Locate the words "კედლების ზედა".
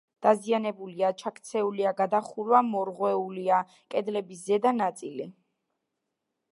3.95-4.77